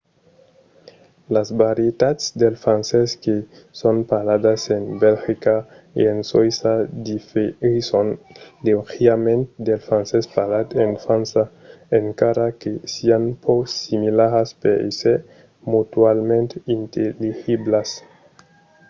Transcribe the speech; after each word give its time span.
las 1.33 1.49
varietats 1.61 2.23
del 2.41 2.55
francés 2.63 3.09
que 3.23 3.35
son 3.81 3.95
parladas 4.11 4.61
en 4.75 4.83
belgica 5.05 5.55
e 5.99 6.01
en 6.13 6.19
soïssa 6.31 6.73
diferisson 7.07 8.07
leugièrament 8.65 9.43
del 9.67 9.81
francés 9.87 10.25
parlat 10.35 10.67
en 10.83 10.91
frança 11.05 11.43
encara 12.03 12.47
que 12.61 12.73
sián 12.93 13.25
pro 13.43 13.55
similaras 13.83 14.49
per 14.61 14.75
èsser 14.89 15.17
mutualament 15.71 16.49
intelligiblas 16.77 17.89